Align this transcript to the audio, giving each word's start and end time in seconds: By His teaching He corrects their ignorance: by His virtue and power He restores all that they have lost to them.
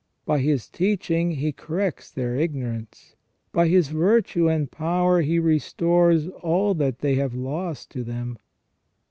By 0.25 0.39
His 0.39 0.67
teaching 0.67 1.29
He 1.33 1.51
corrects 1.51 2.09
their 2.09 2.35
ignorance: 2.35 3.15
by 3.53 3.67
His 3.67 3.89
virtue 3.89 4.49
and 4.49 4.71
power 4.71 5.21
He 5.21 5.37
restores 5.37 6.27
all 6.27 6.73
that 6.73 6.97
they 7.01 7.13
have 7.17 7.35
lost 7.35 7.91
to 7.91 8.03
them. 8.03 8.39